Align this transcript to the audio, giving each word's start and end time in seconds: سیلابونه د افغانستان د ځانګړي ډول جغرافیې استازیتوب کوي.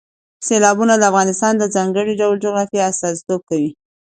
سیلابونه 0.47 0.93
د 0.97 1.03
افغانستان 1.11 1.53
د 1.57 1.63
ځانګړي 1.75 2.13
ډول 2.21 2.35
جغرافیې 2.45 2.87
استازیتوب 2.91 3.41
کوي. 3.49 3.69